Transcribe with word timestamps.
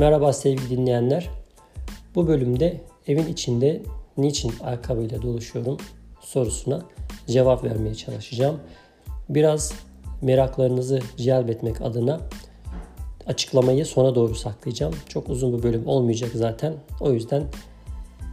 Merhaba 0.00 0.32
sevgili 0.32 0.70
dinleyenler. 0.70 1.30
Bu 2.14 2.28
bölümde 2.28 2.80
evin 3.06 3.26
içinde 3.26 3.82
niçin 4.16 4.52
ayakkabıyla 4.60 5.22
dolaşıyorum 5.22 5.76
sorusuna 6.20 6.82
cevap 7.26 7.64
vermeye 7.64 7.94
çalışacağım. 7.94 8.60
Biraz 9.28 9.72
meraklarınızı 10.22 11.00
celbetmek 11.16 11.80
adına 11.82 12.20
açıklamayı 13.26 13.86
sona 13.86 14.14
doğru 14.14 14.34
saklayacağım. 14.34 14.94
Çok 15.08 15.28
uzun 15.28 15.58
bir 15.58 15.62
bölüm 15.62 15.86
olmayacak 15.86 16.30
zaten. 16.34 16.74
O 17.00 17.12
yüzden 17.12 17.42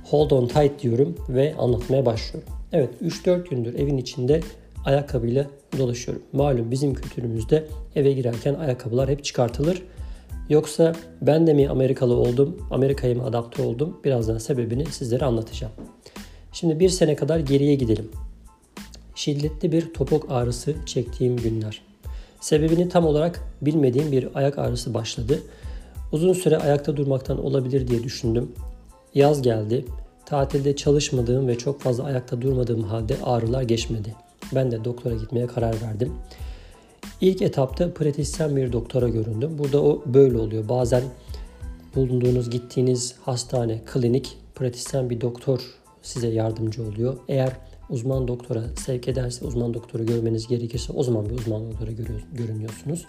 hold 0.04 0.32
on 0.32 0.48
tight 0.48 0.84
diyorum 0.84 1.16
ve 1.30 1.56
anlatmaya 1.56 2.06
başlıyorum. 2.06 2.50
Evet 2.72 2.90
3-4 3.02 3.50
gündür 3.50 3.74
evin 3.74 3.98
içinde 3.98 4.42
ayakkabıyla 4.86 5.46
dolaşıyorum. 5.78 6.24
Malum 6.34 6.72
bizim 6.72 6.94
kültürümüzde 6.94 7.68
eve 7.96 8.14
girerken 8.14 8.54
ayakkabılar 8.54 9.10
hep 9.10 9.24
çıkartılır. 9.24 9.84
Yoksa 10.50 10.94
ben 11.22 11.48
de 11.48 11.54
mi 11.54 11.70
Amerikalı 11.70 12.16
oldum, 12.16 12.58
Amerika'ya 12.72 13.16
mı 13.16 13.24
adapte 13.26 13.64
oldum? 13.64 13.98
Birazdan 14.04 14.38
sebebini 14.38 14.86
sizlere 14.86 15.26
anlatacağım. 15.26 15.74
Şimdi 16.54 16.80
bir 16.80 16.90
sene 16.90 17.16
kadar 17.16 17.40
geriye 17.40 17.76
gidelim. 17.76 18.12
Şiddetli 19.16 19.72
bir 19.72 19.94
topuk 19.94 20.32
ağrısı 20.32 20.76
çektiğim 20.86 21.38
günler. 21.38 21.82
Sebebini 22.42 22.90
tam 22.90 23.06
olarak 23.06 23.40
bilmediğim 23.62 24.12
bir 24.12 24.28
ayak 24.34 24.58
ağrısı 24.58 24.94
başladı. 24.94 25.40
Uzun 26.12 26.34
süre 26.34 26.58
ayakta 26.58 26.98
durmaktan 26.98 27.46
olabilir 27.46 27.88
diye 27.88 28.04
düşündüm. 28.04 28.52
Yaz 29.14 29.42
geldi. 29.42 29.86
Tatilde 30.26 30.76
çalışmadığım 30.76 31.48
ve 31.48 31.58
çok 31.58 31.82
fazla 31.82 32.04
ayakta 32.04 32.42
durmadığım 32.42 32.84
halde 32.84 33.16
ağrılar 33.24 33.62
geçmedi. 33.62 34.16
Ben 34.56 34.72
de 34.72 34.86
doktora 34.86 35.16
gitmeye 35.16 35.48
karar 35.48 35.82
verdim. 35.82 36.14
İlk 37.22 37.42
etapta 37.42 37.94
pratisyen 37.94 38.56
bir 38.56 38.74
doktora 38.74 39.10
göründüm. 39.10 39.58
Burada 39.58 39.84
o 39.84 40.04
böyle 40.06 40.38
oluyor. 40.38 40.70
Bazen 40.70 41.04
bulunduğunuz, 41.96 42.50
gittiğiniz 42.50 43.16
hastane, 43.22 43.82
klinik 43.86 44.38
pratisyen 44.56 45.10
bir 45.10 45.22
doktor 45.22 45.60
size 46.02 46.28
yardımcı 46.28 46.84
oluyor. 46.84 47.18
Eğer 47.28 47.54
uzman 47.90 48.28
doktora 48.28 48.64
sevk 48.76 49.08
ederse, 49.08 49.46
uzman 49.46 49.74
doktoru 49.74 50.06
görmeniz 50.06 50.48
gerekirse 50.48 50.94
o 50.94 51.04
zaman 51.04 51.30
bir 51.30 51.36
uzman 51.36 51.72
doktora 51.72 51.92
görünüyorsunuz. 52.34 53.06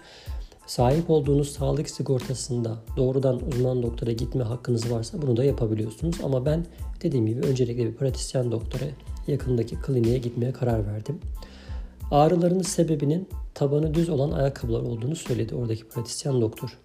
Sahip 0.67 1.09
olduğunuz 1.09 1.51
sağlık 1.51 1.89
sigortasında 1.89 2.77
doğrudan 2.97 3.47
uzman 3.47 3.83
doktora 3.83 4.11
gitme 4.11 4.43
hakkınız 4.43 4.91
varsa 4.91 5.21
bunu 5.21 5.37
da 5.37 5.43
yapabiliyorsunuz. 5.43 6.15
Ama 6.23 6.45
ben 6.45 6.65
dediğim 7.01 7.27
gibi 7.27 7.41
öncelikle 7.41 7.85
bir 7.85 7.95
pratisyen 7.95 8.51
doktora 8.51 8.85
yakındaki 9.27 9.75
kliniğe 9.75 10.17
gitmeye 10.17 10.51
karar 10.51 10.87
verdim. 10.87 11.19
Ağrıların 12.11 12.61
sebebinin 12.61 13.29
tabanı 13.53 13.93
düz 13.93 14.09
olan 14.09 14.31
ayakkabılar 14.31 14.81
olduğunu 14.81 15.15
söyledi 15.15 15.55
oradaki 15.55 15.87
pratisyen 15.87 16.41
doktor. 16.41 16.77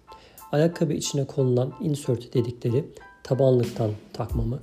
Ayakkabı 0.51 0.93
içine 0.93 1.25
konulan 1.25 1.73
insert 1.81 2.33
dedikleri 2.33 2.85
tabanlıktan 3.23 3.91
takmamı, 4.13 4.59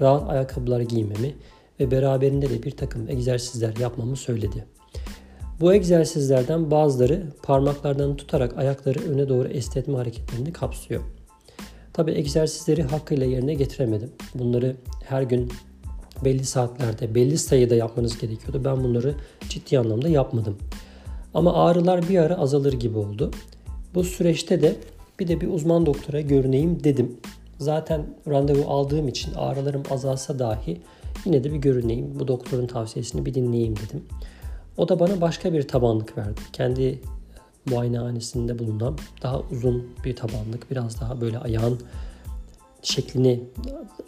rahat 0.00 0.30
ayakkabılar 0.30 0.80
giymemi 0.80 1.34
ve 1.80 1.90
beraberinde 1.90 2.50
de 2.50 2.62
bir 2.62 2.70
takım 2.70 3.08
egzersizler 3.08 3.76
yapmamı 3.76 4.16
söyledi. 4.16 4.64
Bu 5.60 5.74
egzersizlerden 5.74 6.70
bazıları 6.70 7.26
parmaklardan 7.42 8.16
tutarak 8.16 8.58
ayakları 8.58 8.98
öne 8.98 9.28
doğru 9.28 9.48
esnetme 9.48 9.96
hareketlerini 9.96 10.52
kapsıyor. 10.52 11.02
Tabi 11.92 12.10
egzersizleri 12.10 12.82
hakkıyla 12.82 13.26
yerine 13.26 13.54
getiremedim. 13.54 14.10
Bunları 14.34 14.76
her 15.04 15.22
gün 15.22 15.52
belli 16.24 16.44
saatlerde, 16.44 17.14
belli 17.14 17.38
sayıda 17.38 17.74
yapmanız 17.74 18.18
gerekiyordu. 18.18 18.64
Ben 18.64 18.84
bunları 18.84 19.14
ciddi 19.48 19.78
anlamda 19.78 20.08
yapmadım. 20.08 20.56
Ama 21.34 21.54
ağrılar 21.54 22.08
bir 22.08 22.18
ara 22.18 22.38
azalır 22.38 22.72
gibi 22.72 22.98
oldu. 22.98 23.30
Bu 23.94 24.04
süreçte 24.04 24.62
de 24.62 24.76
bir 25.18 25.28
de 25.28 25.40
bir 25.40 25.48
uzman 25.48 25.86
doktora 25.86 26.20
görüneyim 26.20 26.84
dedim. 26.84 27.16
Zaten 27.58 28.06
randevu 28.28 28.70
aldığım 28.70 29.08
için 29.08 29.34
ağrılarım 29.34 29.82
azalsa 29.90 30.38
dahi 30.38 30.80
yine 31.24 31.44
de 31.44 31.52
bir 31.52 31.58
görüneyim. 31.58 32.20
Bu 32.20 32.28
doktorun 32.28 32.66
tavsiyesini 32.66 33.26
bir 33.26 33.34
dinleyeyim 33.34 33.74
dedim. 33.76 34.04
O 34.76 34.88
da 34.88 35.00
bana 35.00 35.20
başka 35.20 35.52
bir 35.52 35.68
tabanlık 35.68 36.18
verdi. 36.18 36.40
Kendi 36.52 37.00
muayenehanesinde 37.70 38.58
bulunan 38.58 38.98
daha 39.22 39.40
uzun 39.40 39.86
bir 40.04 40.16
tabanlık. 40.16 40.70
Biraz 40.70 41.00
daha 41.00 41.20
böyle 41.20 41.38
ayağın 41.38 41.78
şeklini 42.86 43.40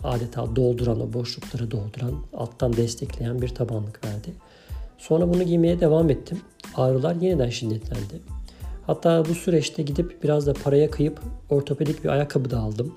adeta 0.05 0.57
dolduran, 0.57 1.01
o 1.01 1.13
boşlukları 1.13 1.71
dolduran, 1.71 2.15
alttan 2.33 2.73
destekleyen 2.73 3.43
bir 3.43 3.49
tabanlık 3.49 4.05
verdi. 4.05 4.33
Sonra 4.99 5.29
bunu 5.29 5.43
giymeye 5.43 5.81
devam 5.81 6.11
ettim. 6.11 6.41
Ağrılar 6.75 7.15
yeniden 7.15 7.51
şiddetlendi. 7.51 8.23
Hatta 8.87 9.25
bu 9.29 9.35
süreçte 9.35 9.83
gidip 9.83 10.23
biraz 10.23 10.47
da 10.47 10.53
paraya 10.53 10.91
kıyıp 10.91 11.21
ortopedik 11.51 12.05
bir 12.05 12.09
ayakkabı 12.09 12.51
da 12.51 12.59
aldım. 12.59 12.95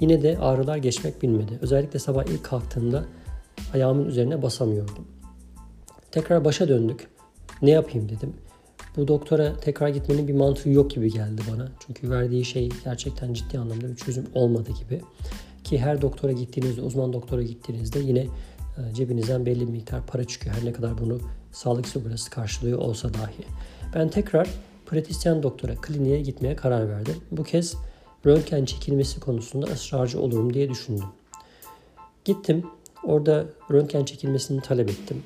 Yine 0.00 0.22
de 0.22 0.38
ağrılar 0.38 0.76
geçmek 0.76 1.22
bilmedi. 1.22 1.58
Özellikle 1.62 1.98
sabah 1.98 2.24
ilk 2.24 2.44
kalktığımda 2.44 3.04
ayağımın 3.74 4.04
üzerine 4.04 4.42
basamıyordum. 4.42 5.08
Tekrar 6.10 6.44
başa 6.44 6.68
döndük. 6.68 7.08
Ne 7.62 7.70
yapayım 7.70 8.08
dedim. 8.08 8.32
Bu 8.98 9.08
doktora 9.08 9.56
tekrar 9.60 9.88
gitmenin 9.88 10.28
bir 10.28 10.34
mantığı 10.34 10.70
yok 10.70 10.90
gibi 10.90 11.12
geldi 11.12 11.42
bana. 11.52 11.68
Çünkü 11.86 12.10
verdiği 12.10 12.44
şey 12.44 12.68
gerçekten 12.84 13.32
ciddi 13.32 13.58
anlamda 13.58 13.88
bir 13.88 13.96
çözüm 13.96 14.26
olmadı 14.34 14.70
gibi. 14.82 15.00
Ki 15.64 15.78
her 15.78 16.02
doktora 16.02 16.32
gittiğinizde, 16.32 16.80
uzman 16.80 17.12
doktora 17.12 17.42
gittiğinizde 17.42 17.98
yine 17.98 18.20
e, 18.20 18.94
cebinizden 18.94 19.46
belli 19.46 19.60
bir 19.60 19.72
miktar 19.72 20.06
para 20.06 20.24
çıkıyor. 20.24 20.56
Her 20.56 20.64
ne 20.64 20.72
kadar 20.72 20.98
bunu 20.98 21.20
sağlık 21.52 21.88
sigortası 21.88 22.30
karşılıyor 22.30 22.78
olsa 22.78 23.14
dahi. 23.14 23.44
Ben 23.94 24.08
tekrar 24.08 24.48
pratisyen 24.86 25.42
doktora 25.42 25.74
kliniğe 25.74 26.20
gitmeye 26.20 26.56
karar 26.56 26.88
verdim. 26.88 27.16
Bu 27.30 27.44
kez 27.44 27.74
röntgen 28.26 28.64
çekilmesi 28.64 29.20
konusunda 29.20 29.66
ısrarcı 29.66 30.20
olurum 30.20 30.54
diye 30.54 30.70
düşündüm. 30.70 31.06
Gittim. 32.24 32.64
Orada 33.04 33.44
röntgen 33.70 34.04
çekilmesini 34.04 34.60
talep 34.60 34.90
ettim. 34.90 35.22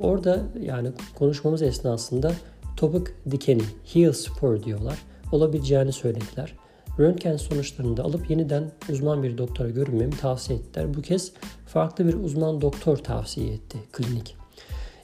Orada 0.00 0.42
yani 0.62 0.88
konuşmamız 1.14 1.62
esnasında 1.62 2.32
topuk 2.76 3.08
dikeni, 3.30 3.62
heel 3.84 4.12
spur 4.12 4.62
diyorlar, 4.62 4.98
olabileceğini 5.32 5.92
söylediler. 5.92 6.54
Röntgen 6.98 7.36
sonuçlarını 7.36 7.96
da 7.96 8.02
alıp 8.04 8.30
yeniden 8.30 8.70
uzman 8.90 9.22
bir 9.22 9.38
doktora 9.38 9.70
görünmemi 9.70 10.16
tavsiye 10.16 10.58
ettiler. 10.58 10.94
Bu 10.94 11.02
kez 11.02 11.32
farklı 11.66 12.06
bir 12.06 12.14
uzman 12.14 12.60
doktor 12.60 12.96
tavsiye 12.96 13.52
etti 13.52 13.78
klinik. 13.92 14.36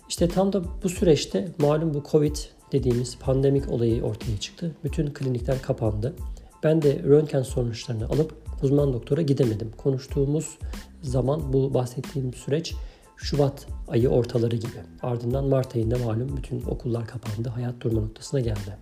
İşte 0.08 0.28
tam 0.28 0.52
da 0.52 0.62
bu 0.82 0.88
süreçte 0.88 1.48
malum 1.58 1.94
bu 1.94 2.02
Covid 2.10 2.36
dediğimiz 2.72 3.19
pandemik 3.19 3.69
olayı 3.69 4.02
ortaya 4.02 4.38
çıktı. 4.41 4.70
Bütün 4.84 5.06
klinikler 5.06 5.62
kapandı. 5.62 6.14
Ben 6.62 6.82
de 6.82 7.02
röntgen 7.02 7.42
sonuçlarını 7.42 8.06
alıp 8.06 8.34
uzman 8.62 8.92
doktora 8.92 9.22
gidemedim. 9.22 9.70
Konuştuğumuz 9.76 10.58
zaman 11.02 11.52
bu 11.52 11.75
bahsettiğim 11.75 12.34
süreç 12.34 12.75
Şubat 13.16 13.66
ayı 13.88 14.08
ortaları 14.08 14.56
gibi. 14.56 14.80
Ardından 15.02 15.44
Mart 15.44 15.76
ayında 15.76 15.98
malum 15.98 16.36
bütün 16.36 16.62
okullar 16.62 17.06
kapandı. 17.06 17.48
Hayat 17.48 17.80
durma 17.80 18.00
noktasına 18.00 18.41
geldi. 18.41 18.76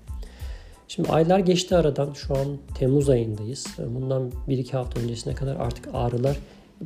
Şimdi 0.88 1.09
aylar 1.09 1.38
geçti 1.38 1.76
aradan. 1.76 2.12
Şu 2.12 2.37
an 2.37 2.59
Temmuz 2.75 3.09
ayındayız. 3.09 3.66
Bundan 3.78 4.32
1-2 4.48 4.72
hafta 4.72 5.00
öncesine 5.00 5.34
kadar 5.34 5.56
artık 5.56 5.88
ağrılar 5.93 6.37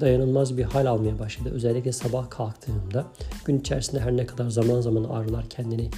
dayanılmaz 0.01 0.57
bir 0.59 0.65
hal 0.65 0.87
almaya 0.87 1.19
başladı. 1.19 1.51
Özellikle 1.55 1.93
sabah 1.93 2.31
kalktığımda 2.31 3.07
gün 3.45 3.61
içerisinde 3.61 4.01
her 4.01 4.17
ne 4.17 4.27
kadar 4.27 4.51
zaman 4.51 4.81
zaman 4.81 5.05
ağrılar 5.05 5.49
kendini 5.49 5.91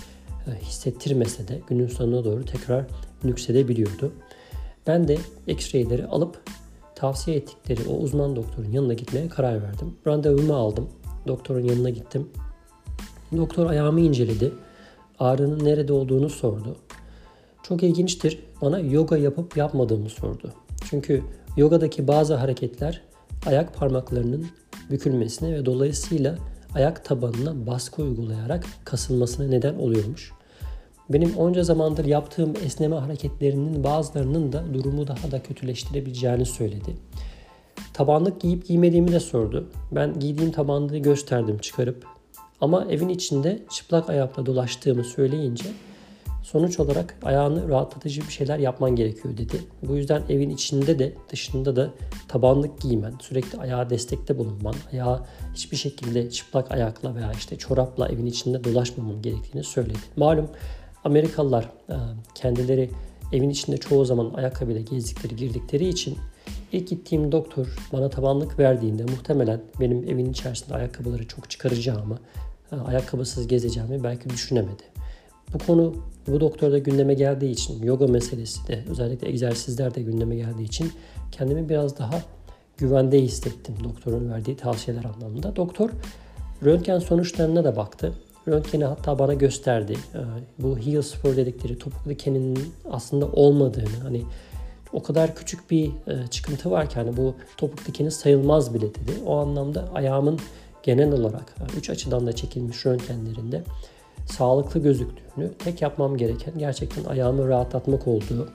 e, 0.46 0.62
hissettirmese 0.62 1.48
de 1.48 1.60
günün 1.68 1.88
sonuna 1.88 2.24
doğru 2.24 2.44
tekrar 2.44 2.84
nüksedebiliyordu. 3.24 4.12
Ben 4.86 5.08
de 5.08 5.18
X-ray'leri 5.46 6.06
alıp 6.06 6.42
tavsiye 6.94 7.36
ettikleri 7.36 7.88
o 7.88 7.96
uzman 7.96 8.36
doktorun 8.36 8.70
yanına 8.70 8.94
gitmeye 8.94 9.28
karar 9.28 9.62
verdim. 9.62 9.94
Randevumu 10.06 10.54
aldım. 10.54 10.88
Doktorun 11.28 11.64
yanına 11.64 11.90
gittim. 11.90 12.28
Doktor 13.36 13.66
ayağımı 13.66 14.00
inceledi. 14.00 14.52
Ağrının 15.18 15.64
nerede 15.64 15.92
olduğunu 15.92 16.28
sordu. 16.30 16.76
Çok 17.62 17.82
ilginçtir. 17.82 18.38
Bana 18.62 18.78
yoga 18.78 19.16
yapıp 19.16 19.56
yapmadığımı 19.56 20.08
sordu. 20.08 20.52
Çünkü 20.90 21.22
yogadaki 21.56 22.08
bazı 22.08 22.34
hareketler 22.34 23.02
ayak 23.46 23.74
parmaklarının 23.74 24.46
bükülmesine 24.90 25.52
ve 25.52 25.66
dolayısıyla 25.66 26.38
ayak 26.74 27.04
tabanına 27.04 27.66
baskı 27.66 28.02
uygulayarak 28.02 28.64
kasılmasına 28.84 29.46
neden 29.46 29.74
oluyormuş. 29.74 30.32
Benim 31.10 31.36
onca 31.36 31.62
zamandır 31.62 32.04
yaptığım 32.04 32.54
esneme 32.64 32.96
hareketlerinin 32.96 33.84
bazılarının 33.84 34.52
da 34.52 34.64
durumu 34.74 35.06
daha 35.06 35.30
da 35.30 35.42
kötüleştirebileceğini 35.42 36.46
söyledi. 36.46 36.96
Tabanlık 37.94 38.40
giyip 38.40 38.66
giymediğimi 38.66 39.12
de 39.12 39.20
sordu. 39.20 39.68
Ben 39.92 40.18
giydiğim 40.18 40.52
tabanlığı 40.52 40.98
gösterdim 40.98 41.58
çıkarıp. 41.58 42.04
Ama 42.60 42.86
evin 42.90 43.08
içinde 43.08 43.62
çıplak 43.70 44.10
ayakla 44.10 44.46
dolaştığımı 44.46 45.04
söyleyince 45.04 45.64
sonuç 46.42 46.80
olarak 46.80 47.16
ayağını 47.22 47.68
rahatlatıcı 47.68 48.20
bir 48.20 48.32
şeyler 48.32 48.58
yapman 48.58 48.96
gerekiyor 48.96 49.36
dedi. 49.36 49.60
Bu 49.82 49.96
yüzden 49.96 50.22
evin 50.28 50.50
içinde 50.50 50.98
de 50.98 51.14
dışında 51.32 51.76
da 51.76 51.90
tabanlık 52.28 52.80
giymen, 52.80 53.14
sürekli 53.20 53.58
ayağa 53.58 53.90
destekte 53.90 54.38
bulunman, 54.38 54.74
ayağa 54.92 55.26
hiçbir 55.54 55.76
şekilde 55.76 56.30
çıplak 56.30 56.72
ayakla 56.72 57.14
veya 57.14 57.32
işte 57.32 57.58
çorapla 57.58 58.08
evin 58.08 58.26
içinde 58.26 58.64
dolaşmaman 58.64 59.22
gerektiğini 59.22 59.64
söyledi. 59.64 59.98
Malum 60.16 60.48
Amerikalılar 61.04 61.70
kendileri 62.34 62.90
evin 63.32 63.50
içinde 63.50 63.76
çoğu 63.76 64.04
zaman 64.04 64.34
ayakkabıyla 64.34 64.80
gezdikleri, 64.80 65.36
girdikleri 65.36 65.88
için 65.88 66.18
ilk 66.72 66.88
gittiğim 66.88 67.32
doktor 67.32 67.66
bana 67.92 68.10
tabanlık 68.10 68.58
verdiğinde 68.58 69.02
muhtemelen 69.02 69.60
benim 69.80 70.04
evin 70.04 70.30
içerisinde 70.30 70.74
ayakkabıları 70.74 71.28
çok 71.28 71.50
çıkaracağımı, 71.50 72.18
ayakkabısız 72.86 73.46
gezeceğimi 73.46 74.04
belki 74.04 74.30
düşünemedi. 74.30 74.82
Bu 75.54 75.58
konu 75.58 75.94
bu 76.26 76.40
doktorda 76.40 76.78
gündeme 76.78 77.14
geldiği 77.14 77.50
için, 77.50 77.82
yoga 77.82 78.06
meselesi 78.06 78.68
de 78.68 78.84
özellikle 78.90 79.28
egzersizler 79.28 79.94
de 79.94 80.02
gündeme 80.02 80.36
geldiği 80.36 80.64
için 80.64 80.92
kendimi 81.32 81.68
biraz 81.68 81.98
daha 81.98 82.22
güvende 82.76 83.22
hissettim 83.22 83.74
doktorun 83.84 84.30
verdiği 84.30 84.56
tavsiyeler 84.56 85.04
anlamında. 85.04 85.56
Doktor 85.56 85.90
röntgen 86.64 86.98
sonuçlarına 86.98 87.64
da 87.64 87.76
baktı. 87.76 88.12
Röntgeni 88.48 88.84
hatta 88.84 89.18
bana 89.18 89.34
gösterdi. 89.34 89.96
Ee, 90.14 90.18
bu 90.58 90.78
heel 90.78 91.02
spor 91.02 91.36
dedikleri 91.36 91.78
topuk 91.78 92.08
dikeninin 92.08 92.74
aslında 92.90 93.26
olmadığını 93.26 93.98
hani 94.02 94.22
o 94.92 95.02
kadar 95.02 95.34
küçük 95.34 95.70
bir 95.70 95.86
e, 95.86 96.26
çıkıntı 96.30 96.70
var 96.70 96.90
ki 96.90 96.94
hani 96.94 97.16
bu 97.16 97.34
topuk 97.56 97.86
dikeni 97.86 98.10
sayılmaz 98.10 98.74
bile 98.74 98.94
dedi. 98.94 99.12
O 99.26 99.36
anlamda 99.36 99.88
ayağımın 99.94 100.38
genel 100.82 101.12
olarak 101.12 101.54
3 101.76 101.88
e, 101.88 101.92
açıdan 101.92 102.26
da 102.26 102.32
çekilmiş 102.32 102.86
röntgenlerinde 102.86 103.62
sağlıklı 104.26 104.80
gözüktüğünü, 104.80 105.50
tek 105.58 105.82
yapmam 105.82 106.16
gereken 106.16 106.58
gerçekten 106.58 107.04
ayağımı 107.04 107.48
rahatlatmak 107.48 108.08
olduğu, 108.08 108.48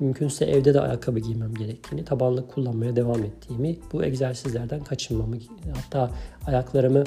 mümkünse 0.00 0.44
evde 0.44 0.74
de 0.74 0.80
ayakkabı 0.80 1.18
giymem 1.18 1.54
gerektiğini, 1.54 2.04
tabanlık 2.04 2.54
kullanmaya 2.54 2.96
devam 2.96 3.24
ettiğimi, 3.24 3.76
bu 3.92 4.04
egzersizlerden 4.04 4.84
kaçınmamı, 4.84 5.36
hatta 5.74 6.10
ayaklarımı 6.46 7.04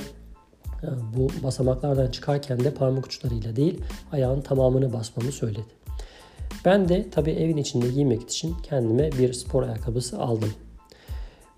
e, 0.83 0.87
bu 1.17 1.43
basamaklardan 1.43 2.07
çıkarken 2.07 2.59
de 2.59 2.73
parmak 2.73 3.05
uçlarıyla 3.05 3.55
değil 3.55 3.81
ayağın 4.11 4.41
tamamını 4.41 4.93
basmamı 4.93 5.31
söyledi. 5.31 5.82
Ben 6.65 6.89
de 6.89 7.09
tabii 7.11 7.31
evin 7.31 7.57
içinde 7.57 7.87
giymek 7.87 8.21
için 8.21 8.55
kendime 8.63 9.11
bir 9.11 9.33
spor 9.33 9.63
ayakkabısı 9.63 10.19
aldım. 10.19 10.53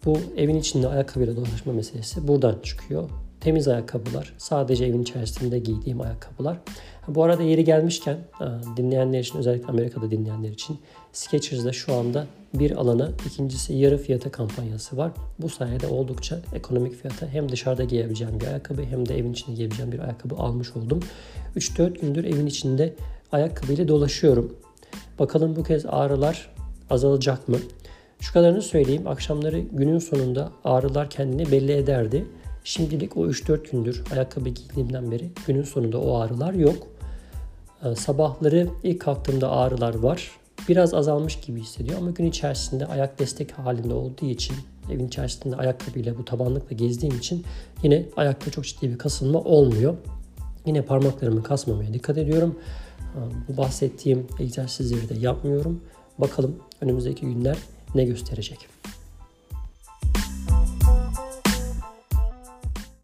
Bu 0.06 0.18
evin 0.38 0.56
içinde 0.56 0.88
ayakkabıyla 0.88 1.36
dolaşma 1.36 1.74
meselesi 1.74 2.28
buradan 2.28 2.60
çıkıyor. 2.64 3.10
Temiz 3.42 3.68
ayakkabılar, 3.68 4.34
sadece 4.38 4.86
evin 4.86 5.02
içerisinde 5.02 5.60
giydiğim 5.60 6.02
ayakkabılar. 6.02 6.58
Bu 7.08 7.24
arada 7.24 7.44
yeri 7.44 7.64
gelmişken 7.64 8.18
dinleyenler 8.78 9.20
için 9.20 9.38
özellikle 9.38 9.68
Amerika'da 9.68 10.12
dinleyenler 10.12 10.50
için 10.50 10.80
Skechers'da 11.14 11.74
şu 11.74 11.94
anda 11.94 12.28
bir 12.54 12.72
alana 12.72 13.12
ikincisi 13.26 13.74
yarı 13.74 13.98
fiyata 13.98 14.32
kampanyası 14.32 14.98
var. 14.98 15.12
Bu 15.40 15.50
sayede 15.50 15.88
oldukça 15.88 16.40
ekonomik 16.54 16.96
fiyata 16.96 17.28
hem 17.28 17.52
dışarıda 17.52 17.84
giyebileceğim 17.84 18.40
bir 18.40 18.48
ayakkabı 18.48 18.84
hem 18.84 19.10
de 19.10 19.18
evin 19.18 19.34
içinde 19.34 19.56
giyebileceğim 19.56 19.92
bir 19.92 20.00
ayakkabı 20.00 20.36
almış 20.36 20.76
oldum. 20.76 21.00
3-4 21.56 22.02
gündür 22.02 22.24
evin 22.24 22.46
içinde 22.46 22.94
ayakkabıyla 23.32 23.88
dolaşıyorum. 23.88 24.56
Bakalım 25.20 25.56
bu 25.56 25.64
kez 25.64 25.86
ağrılar 25.86 26.50
azalacak 26.90 27.48
mı? 27.48 27.58
Şu 28.20 28.34
kadarını 28.34 28.62
söyleyeyim. 28.62 29.08
Akşamları 29.08 29.60
günün 29.60 30.00
sonunda 30.00 30.52
ağrılar 30.64 31.10
kendini 31.10 31.52
belli 31.52 31.72
ederdi. 31.72 32.26
Şimdilik 32.64 33.18
o 33.18 33.28
3-4 33.28 33.72
gündür 33.72 34.04
ayakkabı 34.12 34.50
giydiğimden 34.50 35.12
beri 35.12 35.30
günün 35.48 35.64
sonunda 35.64 36.02
o 36.02 36.18
ağrılar 36.18 36.54
yok. 36.54 36.88
Ee, 37.84 37.96
sabahları 37.96 38.68
ilk 38.84 39.02
kalktığımda 39.02 39.52
ağrılar 39.52 39.96
var. 39.96 40.32
Biraz 40.70 40.94
azalmış 40.94 41.40
gibi 41.40 41.62
hissediyor 41.62 41.98
ama 41.98 42.12
gün 42.12 42.26
içerisinde 42.26 42.86
ayak 42.86 43.20
destek 43.20 43.52
halinde 43.52 43.94
olduğu 43.94 44.26
için 44.26 44.56
evin 44.92 45.08
içerisinde 45.08 45.56
ayakkabıyla 45.56 46.18
bu 46.18 46.26
tabanlıkla 46.26 46.76
gezdiğim 46.76 47.18
için 47.18 47.46
yine 47.84 48.06
ayakta 48.18 48.52
çok 48.52 48.66
ciddi 48.66 48.90
bir 48.90 48.98
kasılma 48.98 49.40
olmuyor. 49.40 49.96
Yine 50.66 50.82
parmaklarımı 50.82 51.44
kasmamaya 51.44 51.94
dikkat 51.94 52.18
ediyorum. 52.18 52.60
Ee, 53.16 53.20
bu 53.48 53.58
bahsettiğim 53.58 54.28
egzersizleri 54.40 55.10
de 55.10 55.14
yapmıyorum. 55.20 55.84
Bakalım 56.18 56.56
önümüzdeki 56.82 57.22
günler 57.22 57.58
ne 57.96 58.06
gösterecek. 58.06 58.75